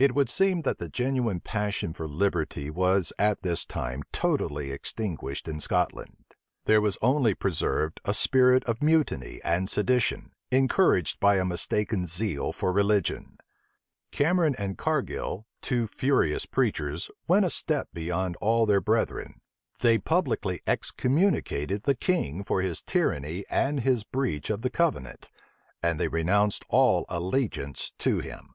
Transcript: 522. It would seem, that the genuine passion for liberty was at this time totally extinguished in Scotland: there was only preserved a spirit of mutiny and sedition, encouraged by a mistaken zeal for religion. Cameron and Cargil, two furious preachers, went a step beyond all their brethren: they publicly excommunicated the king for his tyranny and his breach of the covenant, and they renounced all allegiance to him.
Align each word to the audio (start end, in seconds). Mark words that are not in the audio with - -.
522. 0.00 0.12
It 0.12 0.14
would 0.14 0.30
seem, 0.30 0.62
that 0.62 0.78
the 0.78 0.88
genuine 0.88 1.40
passion 1.40 1.92
for 1.92 2.06
liberty 2.06 2.70
was 2.70 3.12
at 3.18 3.42
this 3.42 3.66
time 3.66 4.04
totally 4.12 4.70
extinguished 4.70 5.48
in 5.48 5.58
Scotland: 5.58 6.24
there 6.66 6.80
was 6.80 6.96
only 7.02 7.34
preserved 7.34 8.00
a 8.04 8.14
spirit 8.14 8.62
of 8.66 8.80
mutiny 8.80 9.40
and 9.42 9.68
sedition, 9.68 10.30
encouraged 10.52 11.18
by 11.18 11.36
a 11.36 11.44
mistaken 11.44 12.06
zeal 12.06 12.52
for 12.52 12.72
religion. 12.72 13.38
Cameron 14.12 14.54
and 14.56 14.78
Cargil, 14.78 15.46
two 15.60 15.88
furious 15.88 16.46
preachers, 16.46 17.10
went 17.26 17.44
a 17.44 17.50
step 17.50 17.88
beyond 17.92 18.36
all 18.36 18.66
their 18.66 18.80
brethren: 18.80 19.40
they 19.80 19.98
publicly 19.98 20.60
excommunicated 20.64 21.82
the 21.82 21.96
king 21.96 22.44
for 22.44 22.62
his 22.62 22.82
tyranny 22.82 23.44
and 23.50 23.80
his 23.80 24.04
breach 24.04 24.48
of 24.48 24.62
the 24.62 24.70
covenant, 24.70 25.28
and 25.82 25.98
they 25.98 26.06
renounced 26.06 26.62
all 26.68 27.04
allegiance 27.08 27.92
to 27.98 28.20
him. 28.20 28.50